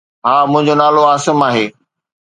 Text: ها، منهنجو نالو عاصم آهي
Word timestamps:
ها، 0.25 0.35
منهنجو 0.49 0.75
نالو 0.81 1.01
عاصم 1.09 1.39
آهي 1.47 1.65